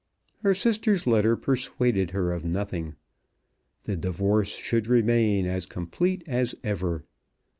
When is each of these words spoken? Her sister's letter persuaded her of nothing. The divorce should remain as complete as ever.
Her 0.41 0.55
sister's 0.55 1.05
letter 1.05 1.37
persuaded 1.37 2.09
her 2.09 2.31
of 2.31 2.43
nothing. 2.43 2.95
The 3.83 3.95
divorce 3.95 4.49
should 4.55 4.87
remain 4.87 5.45
as 5.45 5.67
complete 5.67 6.23
as 6.25 6.55
ever. 6.63 7.03